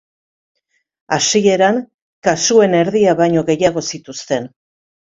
Hasieran, 1.17 1.79
kasuen 2.31 2.81
erdia 2.81 3.17
baino 3.23 3.47
gehiago 3.55 3.89
zituzten. 3.95 4.55